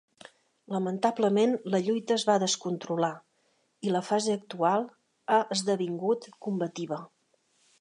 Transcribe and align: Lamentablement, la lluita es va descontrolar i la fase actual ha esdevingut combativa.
Lamentablement, 0.75 1.51
la 1.73 1.81
lluita 1.87 2.15
es 2.15 2.25
va 2.29 2.37
descontrolar 2.43 3.11
i 3.89 3.93
la 3.97 4.01
fase 4.09 4.33
actual 4.39 4.89
ha 5.33 5.39
esdevingut 5.57 6.27
combativa. 6.49 7.01